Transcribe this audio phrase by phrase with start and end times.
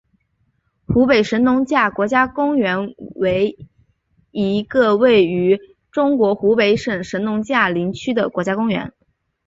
[0.87, 3.67] 湖北神农架国家公园为
[4.31, 5.59] 一个位于
[5.91, 8.91] 中国湖北省神农架林区的国家公园。